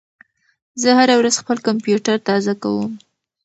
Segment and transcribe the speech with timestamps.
[0.81, 2.91] زه هره ورځ خپل کمپیوټر تازه کوم.